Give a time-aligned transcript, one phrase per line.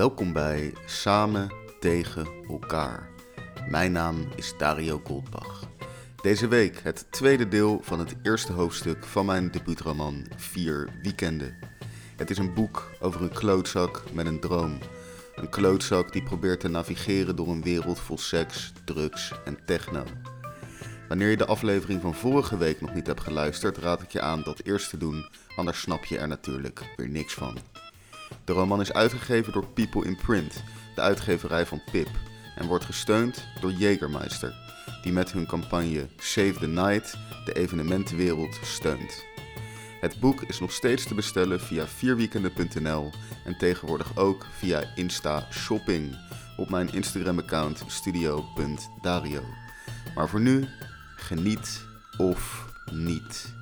[0.00, 3.08] Welkom bij Samen tegen elkaar.
[3.68, 5.68] Mijn naam is Dario Goldbach.
[6.22, 11.58] Deze week het tweede deel van het eerste hoofdstuk van mijn debuutroman Vier Weekenden.
[12.16, 14.78] Het is een boek over een klootzak met een droom.
[15.34, 20.04] Een klootzak die probeert te navigeren door een wereld vol seks, drugs en techno.
[21.08, 24.42] Wanneer je de aflevering van vorige week nog niet hebt geluisterd, raad ik je aan
[24.42, 27.79] dat eerst te doen, anders snap je er natuurlijk weer niks van.
[28.44, 30.62] De roman is uitgegeven door People in Print,
[30.94, 32.08] de uitgeverij van Pip,
[32.56, 34.54] en wordt gesteund door Jägermeister,
[35.02, 39.24] die met hun campagne Save the Night de evenementenwereld steunt.
[40.00, 43.10] Het boek is nog steeds te bestellen via vierweekenden.nl
[43.44, 46.16] en tegenwoordig ook via Insta Shopping
[46.56, 49.42] op mijn Instagram-account studio.dario.
[50.14, 50.68] Maar voor nu,
[51.16, 51.84] geniet
[52.16, 53.54] of niet.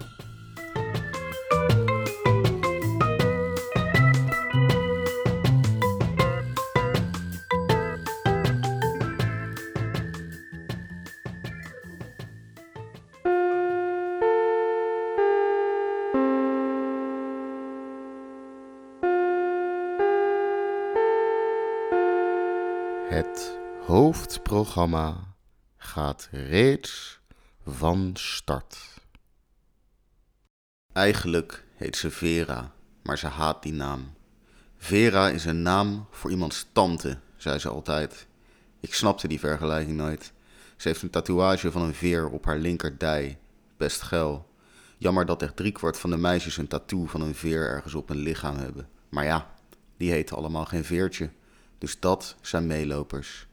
[23.88, 25.34] Hoofdprogramma
[25.76, 27.20] gaat reeds
[27.66, 28.78] van start.
[30.92, 32.72] Eigenlijk heet ze Vera,
[33.02, 34.14] maar ze haat die naam.
[34.76, 38.26] Vera is een naam voor iemands tante, zei ze altijd.
[38.80, 40.32] Ik snapte die vergelijking nooit.
[40.76, 43.38] Ze heeft een tatoeage van een veer op haar linkerdij.
[43.76, 44.50] Best geil.
[44.98, 48.18] Jammer dat echt driekwart van de meisjes een tattoo van een veer ergens op hun
[48.18, 48.88] lichaam hebben.
[49.08, 49.54] Maar ja,
[49.96, 51.30] die heten allemaal geen veertje.
[51.78, 53.47] Dus dat zijn meelopers.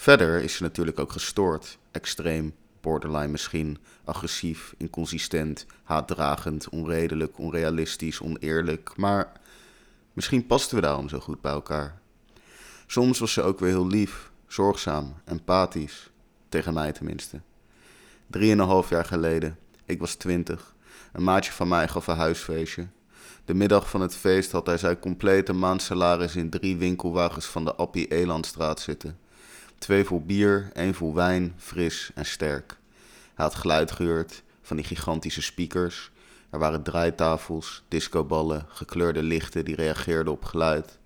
[0.00, 8.96] Verder is ze natuurlijk ook gestoord, extreem, borderline misschien, agressief, inconsistent, haatdragend, onredelijk, onrealistisch, oneerlijk,
[8.96, 9.32] maar
[10.12, 12.00] misschien pasten we daarom zo goed bij elkaar.
[12.86, 16.10] Soms was ze ook weer heel lief, zorgzaam, empathisch,
[16.48, 17.40] tegen mij tenminste.
[18.26, 20.74] Drieënhalf jaar geleden, ik was twintig,
[21.12, 22.88] een maatje van mij gaf een huisfeestje.
[23.44, 27.74] De middag van het feest had hij zijn complete maandsalaris in drie winkelwagens van de
[27.74, 29.19] Appie Elandstraat zitten.
[29.80, 32.76] Twee vol bier, één vol wijn, fris en sterk.
[33.34, 36.10] Hij had geluid gehuurd van die gigantische speakers.
[36.50, 40.98] Er waren draaitafels, discoballen, gekleurde lichten die reageerden op geluid.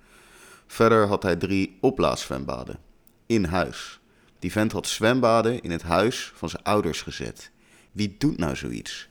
[0.67, 2.79] Verder had hij drie opblaaszwembaden.
[3.27, 4.01] In huis.
[4.39, 7.51] Die vent had zwembaden in het huis van zijn ouders gezet.
[7.93, 9.09] Wie doet nou zoiets?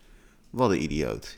[0.50, 1.38] Wat een idioot.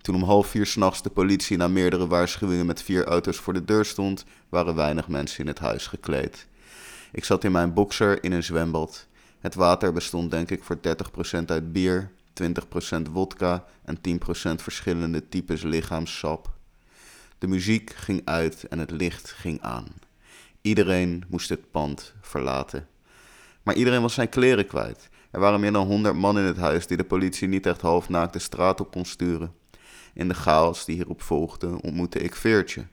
[0.00, 3.64] Toen om half vier s'nachts de politie na meerdere waarschuwingen met vier auto's voor de
[3.64, 6.46] deur stond, waren weinig mensen in het huis gekleed.
[7.14, 9.06] Ik zat in mijn boxer in een zwembad.
[9.38, 12.10] Het water bestond denk ik voor 30% uit bier,
[12.42, 14.00] 20% wodka en 10%
[14.54, 16.52] verschillende types lichaamssap.
[17.38, 19.86] De muziek ging uit en het licht ging aan.
[20.60, 22.88] Iedereen moest het pand verlaten.
[23.62, 25.08] Maar iedereen was zijn kleren kwijt.
[25.30, 28.32] Er waren meer dan 100 man in het huis die de politie niet echt halfnaakt
[28.32, 29.54] de straat op kon sturen.
[30.14, 32.86] In de chaos die hierop volgde ontmoette ik Veertje.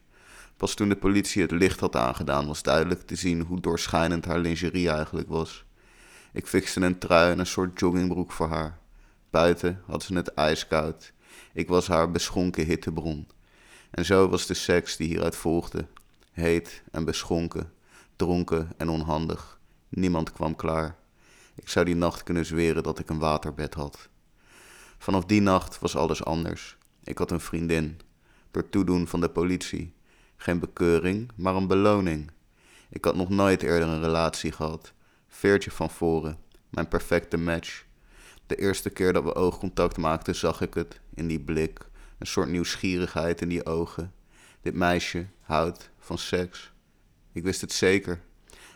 [0.61, 4.39] Pas toen de politie het licht had aangedaan was duidelijk te zien hoe doorschijnend haar
[4.39, 5.65] lingerie eigenlijk was.
[6.33, 8.79] Ik fixte een trui en een soort joggingbroek voor haar.
[9.29, 11.13] Buiten had ze het ijskoud.
[11.53, 13.27] Ik was haar beschonken hittebron.
[13.91, 15.87] En zo was de seks die hieruit volgde.
[16.31, 17.71] Heet en beschonken,
[18.15, 19.59] dronken en onhandig.
[19.89, 20.95] Niemand kwam klaar.
[21.55, 24.09] Ik zou die nacht kunnen zweren dat ik een waterbed had.
[24.97, 26.77] Vanaf die nacht was alles anders.
[27.03, 27.99] Ik had een vriendin.
[28.51, 29.93] Door toedoen van de politie.
[30.41, 32.31] Geen bekeuring, maar een beloning.
[32.89, 34.93] Ik had nog nooit eerder een relatie gehad.
[35.27, 36.37] Veertje van voren.
[36.69, 37.85] Mijn perfecte match.
[38.45, 40.99] De eerste keer dat we oogcontact maakten zag ik het.
[41.13, 41.89] In die blik.
[42.17, 44.13] Een soort nieuwsgierigheid in die ogen.
[44.61, 46.71] Dit meisje houdt van seks.
[47.31, 48.19] Ik wist het zeker.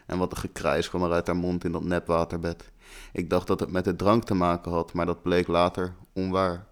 [0.05, 2.71] En wat een gekrijs kwam er uit haar mond in dat nepwaterbed.
[3.11, 6.67] Ik dacht dat het met de drank te maken had, maar dat bleek later onwaar.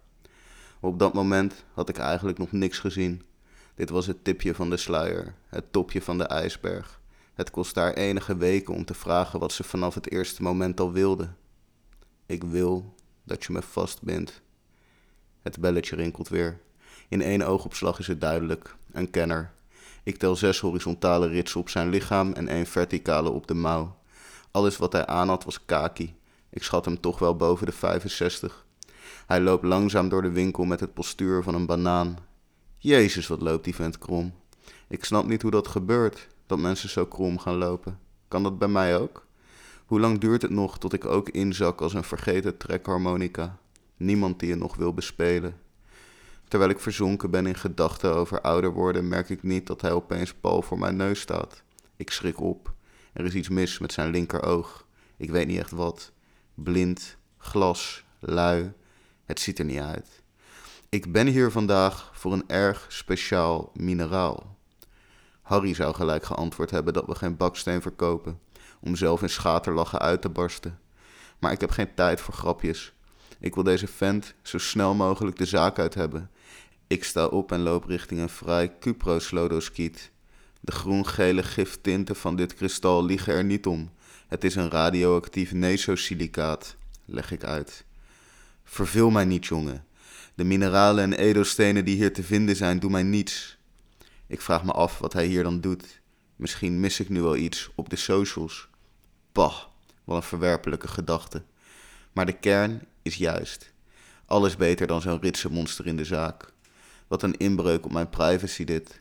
[0.80, 3.22] Op dat moment had ik eigenlijk nog niks gezien.
[3.74, 7.00] Dit was het tipje van de sluier, het topje van de ijsberg.
[7.34, 10.92] Het kost haar enige weken om te vragen wat ze vanaf het eerste moment al
[10.92, 11.28] wilde.
[12.26, 14.42] Ik wil dat je me vastbindt.
[15.42, 16.60] Het belletje rinkelt weer.
[17.08, 18.76] In één oogopslag is het duidelijk.
[18.92, 19.52] Een kenner.
[20.02, 23.96] Ik tel zes horizontale ritsen op zijn lichaam en één verticale op de mouw.
[24.50, 26.16] Alles wat hij aan had was kaki.
[26.50, 28.66] Ik schat hem toch wel boven de 65.
[29.26, 32.18] Hij loopt langzaam door de winkel met het postuur van een banaan.
[32.84, 34.34] Jezus, wat loopt die vent krom.
[34.88, 37.98] Ik snap niet hoe dat gebeurt, dat mensen zo krom gaan lopen.
[38.28, 39.26] Kan dat bij mij ook?
[39.86, 43.58] Hoe lang duurt het nog tot ik ook inzak als een vergeten trekharmonica?
[43.96, 45.56] Niemand die je nog wil bespelen.
[46.48, 50.34] Terwijl ik verzonken ben in gedachten over ouder worden, merk ik niet dat hij opeens
[50.34, 51.62] pal voor mijn neus staat.
[51.96, 52.72] Ik schrik op.
[53.12, 54.86] Er is iets mis met zijn linkeroog.
[55.16, 56.12] Ik weet niet echt wat.
[56.54, 58.72] Blind, glas, lui.
[59.24, 60.22] Het ziet er niet uit.
[60.94, 64.56] Ik ben hier vandaag voor een erg speciaal mineraal.
[65.42, 68.40] Harry zou gelijk geantwoord hebben dat we geen baksteen verkopen,
[68.80, 70.78] om zelf in schaterlachen uit te barsten.
[71.38, 72.92] Maar ik heb geen tijd voor grapjes.
[73.40, 76.30] Ik wil deze vent zo snel mogelijk de zaak uit hebben.
[76.86, 80.10] Ik sta op en loop richting een fraai cuproslodoschiet.
[80.60, 83.90] De groen-gele giftinten van dit kristal liegen er niet om.
[84.28, 87.84] Het is een radioactief nesosilicaat, leg ik uit.
[88.64, 89.84] Verveel mij niet, jongen.
[90.34, 93.58] De mineralen en edelstenen die hier te vinden zijn, doen mij niets.
[94.26, 96.00] Ik vraag me af wat hij hier dan doet.
[96.36, 98.68] Misschien mis ik nu wel iets op de socials.
[99.32, 99.54] Bah,
[100.04, 101.42] wat een verwerpelijke gedachte.
[102.12, 103.72] Maar de kern is juist.
[104.26, 106.52] Alles beter dan zo'n ritse monster in de zaak.
[107.06, 109.00] Wat een inbreuk op mijn privacy dit.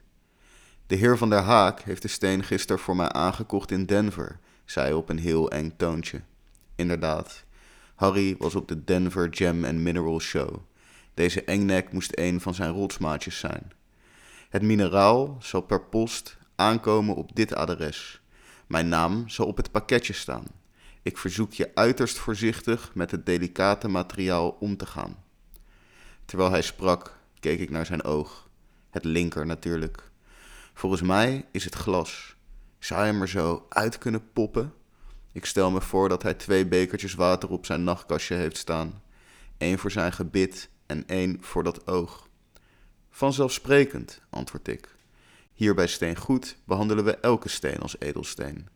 [0.87, 4.85] De heer van der Haak heeft de steen gisteren voor mij aangekocht in Denver, zei
[4.85, 6.21] hij op een heel eng toontje.
[6.75, 7.43] Inderdaad,
[7.95, 10.55] Harry was op de Denver Gem and Mineral Show.
[11.13, 13.71] Deze engnek moest een van zijn rotsmaatjes zijn.
[14.49, 18.21] Het mineraal zal per post aankomen op dit adres.
[18.67, 20.45] Mijn naam zal op het pakketje staan.
[21.01, 25.23] Ik verzoek je uiterst voorzichtig met het delicate materiaal om te gaan.
[26.25, 28.49] Terwijl hij sprak, keek ik naar zijn oog.
[28.89, 30.11] Het linker natuurlijk.
[30.73, 32.35] Volgens mij is het glas.
[32.79, 34.73] Zou hij er zo uit kunnen poppen?
[35.31, 39.01] Ik stel me voor dat hij twee bekertjes water op zijn nachtkastje heeft staan.
[39.57, 42.27] Eén voor zijn gebit en één voor dat oog.
[43.09, 44.95] Vanzelfsprekend, antwoord ik.
[45.53, 48.67] Hier bij Steen Goed behandelen we elke steen als edelsteen.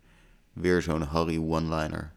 [0.54, 2.14] Weer zo'n Harry one-liner.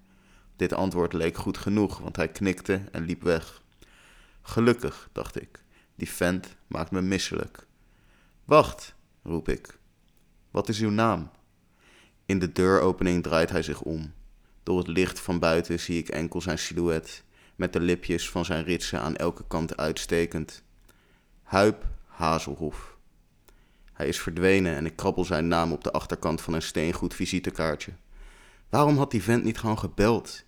[0.56, 3.62] Dit antwoord leek goed genoeg, want hij knikte en liep weg.
[4.42, 5.62] Gelukkig, dacht ik.
[5.94, 7.66] Die vent maakt me misselijk.
[8.44, 9.78] Wacht, roep ik.
[10.50, 11.30] Wat is uw naam?
[12.26, 14.12] In de deuropening draait hij zich om.
[14.62, 17.24] Door het licht van buiten zie ik enkel zijn silhouet,
[17.60, 20.62] met de lipjes van zijn ritsen aan elke kant uitstekend.
[21.42, 22.96] Huip Hazelhof.
[23.92, 27.92] Hij is verdwenen en ik krabbel zijn naam op de achterkant van een steengoed visitekaartje.
[28.68, 30.44] Waarom had die vent niet gewoon gebeld?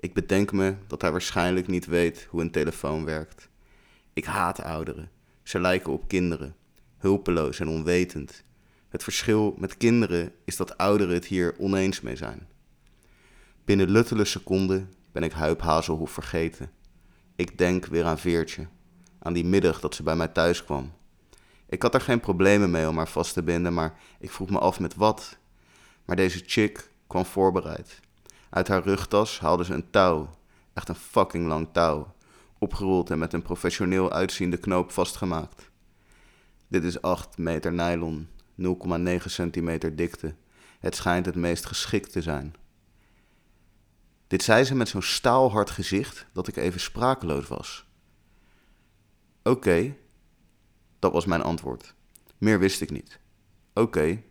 [0.00, 3.48] Ik bedenk me dat hij waarschijnlijk niet weet hoe een telefoon werkt.
[4.12, 5.10] Ik haat ouderen.
[5.42, 6.54] Ze lijken op kinderen,
[6.98, 8.44] hulpeloos en onwetend.
[8.88, 12.46] Het verschil met kinderen is dat ouderen het hier oneens mee zijn.
[13.64, 16.70] Binnen luttele seconden ben ik Huip Hazelhoef vergeten.
[17.36, 18.66] Ik denk weer aan Veertje,
[19.18, 20.92] aan die middag dat ze bij mij thuis kwam.
[21.66, 24.58] Ik had er geen problemen mee om haar vast te binden, maar ik vroeg me
[24.58, 25.38] af met wat.
[26.04, 28.00] Maar deze chick kwam voorbereid.
[28.50, 30.30] Uit haar rugtas haalde ze een touw,
[30.72, 32.14] echt een fucking lang touw,
[32.58, 35.70] opgerold en met een professioneel uitziende knoop vastgemaakt.
[36.68, 38.28] Dit is 8 meter nylon,
[38.62, 40.34] 0,9 centimeter dikte.
[40.78, 42.54] Het schijnt het meest geschikt te zijn.
[44.26, 47.86] Dit zei ze met zo'n staalhard gezicht dat ik even sprakeloos was.
[49.42, 49.96] Oké,
[50.98, 51.94] dat was mijn antwoord.
[52.38, 53.18] Meer wist ik niet.
[53.74, 54.22] Oké,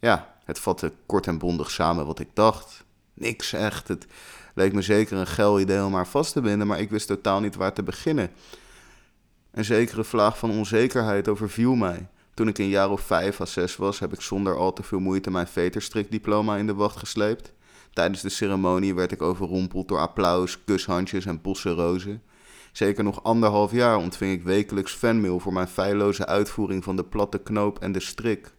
[0.00, 2.84] ja, het vatte kort en bondig samen wat ik dacht.
[3.14, 3.88] Niks echt.
[3.88, 4.06] Het
[4.54, 7.40] leek me zeker een geil idee om haar vast te binden, maar ik wist totaal
[7.40, 8.30] niet waar te beginnen.
[9.50, 12.08] Een zekere vlaag van onzekerheid overviel mij.
[12.34, 14.98] Toen ik een jaar of vijf à zes was, heb ik zonder al te veel
[14.98, 17.52] moeite mijn veterstrikdiploma in de wacht gesleept.
[17.96, 22.22] Tijdens de ceremonie werd ik overrompeld door applaus, kushandjes en bossen rozen.
[22.72, 27.38] Zeker nog anderhalf jaar ontving ik wekelijks fanmail voor mijn feilloze uitvoering van de platte
[27.38, 28.54] knoop en de strik.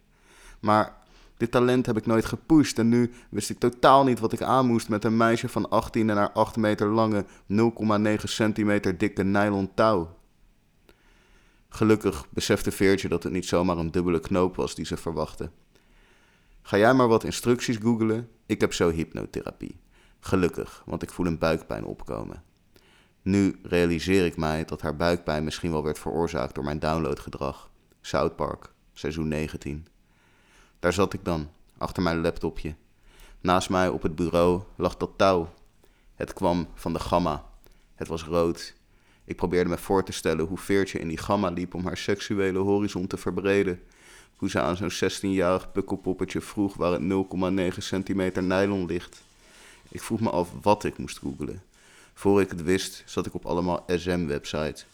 [0.60, 0.96] Maar
[1.36, 4.66] dit talent heb ik nooit gepusht en nu wist ik totaal niet wat ik aan
[4.66, 9.74] moest met een meisje van 18 en haar 8 meter lange, 0,9 centimeter dikke nylon
[9.74, 10.16] touw.
[11.68, 15.50] Gelukkig besefte Veertje dat het niet zomaar een dubbele knoop was die ze verwachtte.
[16.62, 19.80] Ga jij maar wat instructies googelen, ik heb zo hypnotherapie.
[20.20, 22.42] Gelukkig, want ik voel een buikpijn opkomen.
[23.22, 27.70] Nu realiseer ik mij dat haar buikpijn misschien wel werd veroorzaakt door mijn downloadgedrag.
[28.00, 29.86] South Park, seizoen 19.
[30.78, 32.74] Daar zat ik dan, achter mijn laptopje.
[33.40, 35.48] Naast mij op het bureau lag dat touw.
[36.14, 37.44] Het kwam van de gamma.
[37.94, 38.74] Het was rood.
[39.24, 42.58] Ik probeerde me voor te stellen hoe Veertje in die gamma liep om haar seksuele
[42.58, 43.82] horizon te verbreden.
[44.38, 49.22] Hoe ze aan zo'n 16-jarig pukkelpoppetje vroeg waar het 0,9 centimeter nylon ligt.
[49.88, 51.62] Ik vroeg me af wat ik moest googelen.
[52.14, 54.86] Voor ik het wist, zat ik op allemaal SM-websites.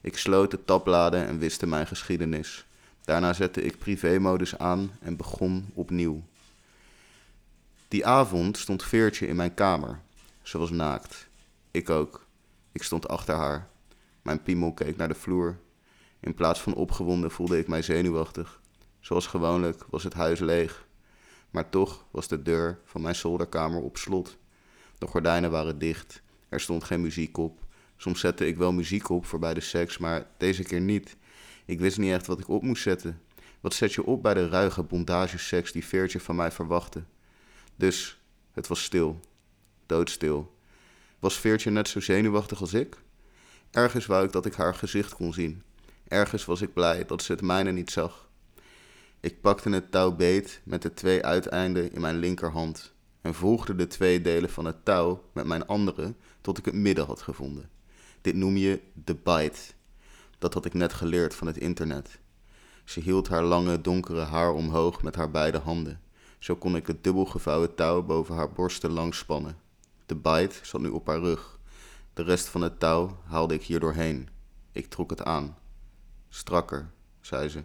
[0.00, 2.66] Ik sloot de tabbladen en wiste mijn geschiedenis.
[3.04, 6.22] Daarna zette ik privémodus aan en begon opnieuw.
[7.88, 10.00] Die avond stond Veertje in mijn kamer.
[10.42, 11.28] Ze was naakt.
[11.70, 12.26] Ik ook.
[12.72, 13.68] Ik stond achter haar.
[14.22, 15.58] Mijn piemel keek naar de vloer.
[16.20, 18.60] In plaats van opgewonden voelde ik mij zenuwachtig.
[19.06, 20.86] Zoals gewoonlijk was het huis leeg.
[21.50, 24.36] Maar toch was de deur van mijn zolderkamer op slot.
[24.98, 26.22] De gordijnen waren dicht.
[26.48, 27.60] Er stond geen muziek op.
[27.96, 31.16] Soms zette ik wel muziek op voor bij de seks, maar deze keer niet.
[31.64, 33.20] Ik wist niet echt wat ik op moest zetten.
[33.60, 37.04] Wat zet je op bij de ruige bondageseks die Veertje van mij verwachtte?
[37.76, 38.20] Dus
[38.52, 39.20] het was stil.
[39.86, 40.56] Doodstil.
[41.18, 42.96] Was Veertje net zo zenuwachtig als ik?
[43.70, 45.62] Ergens wou ik dat ik haar gezicht kon zien.
[46.08, 48.25] Ergens was ik blij dat ze het mijne niet zag.
[49.20, 53.86] Ik pakte het touw beet met de twee uiteinden in mijn linkerhand en volgde de
[53.86, 57.70] twee delen van het touw met mijn andere tot ik het midden had gevonden.
[58.20, 59.60] Dit noem je de bite.
[60.38, 62.18] Dat had ik net geleerd van het internet.
[62.84, 66.00] Ze hield haar lange donkere haar omhoog met haar beide handen.
[66.38, 69.58] Zo kon ik het dubbelgevouwen touw boven haar borsten langs spannen.
[70.06, 71.58] De bite zat nu op haar rug.
[72.14, 74.28] De rest van het touw haalde ik hier doorheen.
[74.72, 75.56] Ik trok het aan.
[76.28, 77.62] Strakker, zei ze.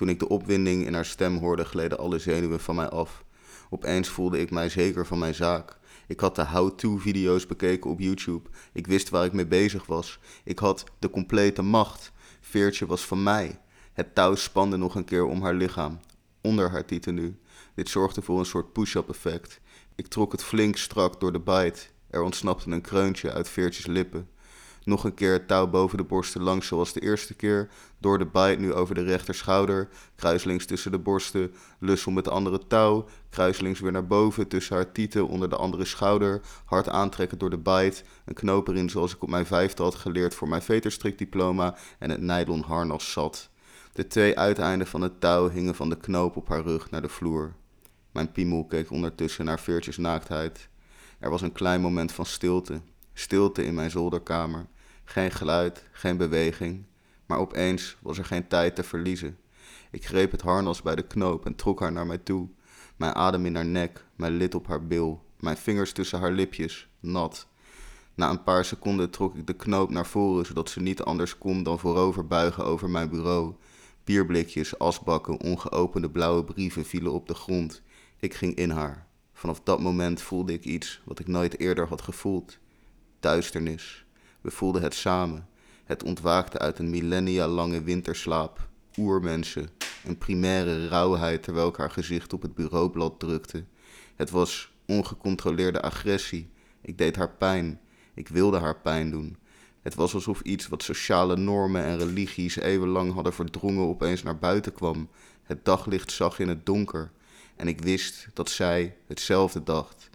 [0.00, 3.24] Toen ik de opwinding in haar stem hoorde, gleden alle zenuwen van mij af.
[3.70, 5.78] Opeens voelde ik mij zeker van mijn zaak.
[6.06, 8.48] Ik had de how-to-video's bekeken op YouTube.
[8.72, 10.18] Ik wist waar ik mee bezig was.
[10.44, 12.12] Ik had de complete macht.
[12.40, 13.60] Veertje was van mij.
[13.92, 16.00] Het touw spande nog een keer om haar lichaam,
[16.40, 17.38] onder haar nu.
[17.74, 19.60] Dit zorgde voor een soort push-up effect.
[19.94, 21.80] Ik trok het flink strak door de bite.
[22.10, 24.28] Er ontsnapte een kreuntje uit Veertjes lippen.
[24.84, 27.68] Nog een keer het touw boven de borsten langs zoals de eerste keer.
[27.98, 29.88] Door de bite nu over de rechterschouder.
[30.16, 31.54] Kruislings tussen de borsten.
[31.78, 33.08] Lussel met de andere touw.
[33.30, 36.40] Kruislings weer naar boven tussen haar tieten onder de andere schouder.
[36.64, 38.02] Hard aantrekken door de bite.
[38.24, 41.76] Een knoop erin zoals ik op mijn vijfde had geleerd voor mijn veterstrikdiploma.
[41.98, 43.50] En het nylon harnas zat.
[43.92, 47.08] De twee uiteinden van het touw hingen van de knoop op haar rug naar de
[47.08, 47.52] vloer.
[48.12, 50.68] Mijn piemel keek ondertussen naar Veertjes naaktheid.
[51.18, 52.80] Er was een klein moment van stilte.
[53.20, 54.66] Stilte in mijn zolderkamer.
[55.04, 56.84] Geen geluid, geen beweging.
[57.26, 59.38] Maar opeens was er geen tijd te verliezen.
[59.90, 62.48] Ik greep het harnas bij de knoop en trok haar naar mij toe.
[62.96, 66.88] Mijn adem in haar nek, mijn lid op haar bil, mijn vingers tussen haar lipjes,
[67.00, 67.46] nat.
[68.14, 71.62] Na een paar seconden trok ik de knoop naar voren, zodat ze niet anders kon
[71.62, 73.54] dan voorover buigen over mijn bureau.
[74.04, 77.82] Bierblikjes, asbakken, ongeopende blauwe brieven vielen op de grond.
[78.18, 79.06] Ik ging in haar.
[79.32, 82.58] Vanaf dat moment voelde ik iets wat ik nooit eerder had gevoeld.
[83.20, 84.04] Duisternis.
[84.40, 85.48] We voelden het samen.
[85.84, 88.68] Het ontwaakte uit een millennia lange winterslaap.
[88.96, 89.68] Oermensen.
[90.04, 93.64] Een primaire rauwheid terwijl ik haar gezicht op het bureaublad drukte.
[94.16, 96.50] Het was ongecontroleerde agressie.
[96.80, 97.80] Ik deed haar pijn.
[98.14, 99.36] Ik wilde haar pijn doen.
[99.82, 104.72] Het was alsof iets wat sociale normen en religies eeuwenlang hadden verdrongen opeens naar buiten
[104.72, 105.08] kwam.
[105.42, 107.10] Het daglicht zag in het donker.
[107.56, 110.10] En ik wist dat zij hetzelfde dacht.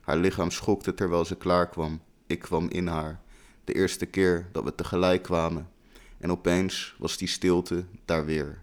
[0.00, 2.00] Haar lichaam schokte terwijl ze klaarkwam.
[2.28, 3.20] Ik kwam in haar.
[3.64, 5.68] De eerste keer dat we tegelijk kwamen.
[6.18, 8.62] En opeens was die stilte daar weer.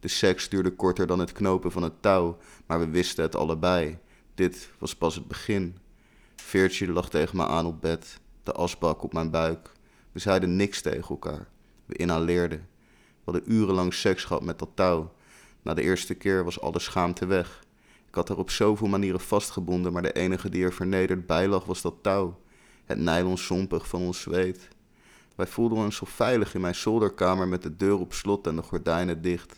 [0.00, 3.98] De seks duurde korter dan het knopen van het touw, maar we wisten het allebei.
[4.34, 5.76] Dit was pas het begin.
[6.36, 9.72] Veertje lag tegen me aan op bed, de asbak op mijn buik.
[10.12, 11.48] We zeiden niks tegen elkaar.
[11.86, 12.68] We inhaleerden.
[13.24, 15.12] We hadden urenlang seks gehad met dat touw.
[15.62, 17.64] Na de eerste keer was alle schaamte weg.
[18.08, 21.64] Ik had haar op zoveel manieren vastgebonden, maar de enige die er vernederd bij lag
[21.64, 22.40] was dat touw.
[22.92, 24.68] Het nylon sompig van ons zweet.
[25.34, 28.62] Wij voelden ons zo veilig in mijn zolderkamer met de deur op slot en de
[28.62, 29.56] gordijnen dicht.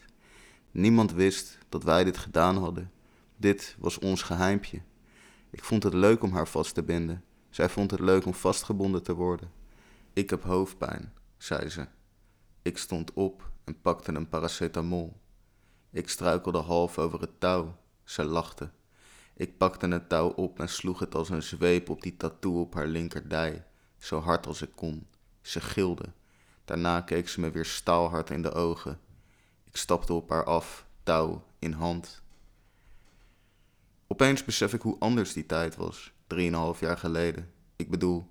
[0.70, 2.90] Niemand wist dat wij dit gedaan hadden.
[3.36, 4.80] Dit was ons geheimpje.
[5.50, 7.24] Ik vond het leuk om haar vast te binden.
[7.50, 9.50] Zij vond het leuk om vastgebonden te worden.
[10.12, 11.86] Ik heb hoofdpijn, zei ze.
[12.62, 15.16] Ik stond op en pakte een paracetamol.
[15.90, 17.76] Ik struikelde half over het touw.
[18.04, 18.70] Ze lachte.
[19.36, 22.74] Ik pakte het touw op en sloeg het als een zweep op die tattoo op
[22.74, 23.64] haar linkerdij,
[23.98, 25.06] zo hard als ik kon.
[25.42, 26.12] Ze gilde.
[26.64, 29.00] Daarna keek ze me weer staalhard in de ogen.
[29.64, 32.22] Ik stapte op haar af, touw in hand.
[34.06, 37.52] Opeens besef ik hoe anders die tijd was, drieënhalf jaar geleden.
[37.76, 38.30] Ik bedoel,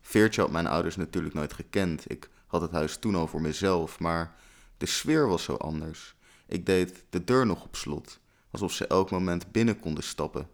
[0.00, 2.10] Veertje had mijn ouders natuurlijk nooit gekend.
[2.10, 4.34] Ik had het huis toen al voor mezelf, maar
[4.76, 6.14] de sfeer was zo anders.
[6.46, 8.18] Ik deed de deur nog op slot,
[8.62, 10.48] alsof ze elk moment binnen konden stappen.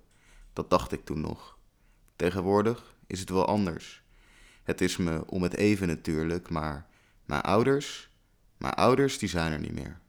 [0.52, 1.59] Dat dacht ik toen nog.
[2.16, 4.02] Tegenwoordig is het wel anders.
[4.62, 6.87] Het is me om het even natuurlijk, maar
[7.25, 8.11] mijn ouders,
[8.56, 10.00] mijn ouders die zijn er niet meer.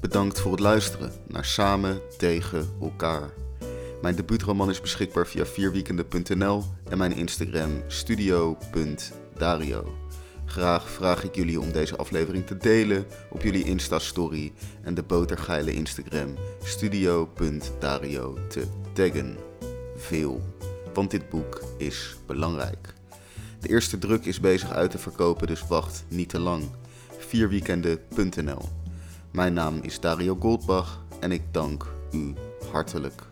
[0.00, 3.39] Bedankt voor het luisteren naar Samen tegen elkaar.
[4.02, 9.96] Mijn debuutroman is beschikbaar via vierweekenden.nl en mijn Instagram studio.dario.
[10.44, 14.52] Graag vraag ik jullie om deze aflevering te delen op jullie Insta-story
[14.82, 19.36] en de botergeile Instagram studio.dario te taggen.
[19.96, 20.40] Veel,
[20.94, 22.94] want dit boek is belangrijk.
[23.60, 26.64] De eerste druk is bezig uit te verkopen, dus wacht niet te lang.
[27.18, 28.68] Vierweekenden.nl
[29.30, 32.34] Mijn naam is Dario Goldbach en ik dank u
[32.72, 33.28] hartelijk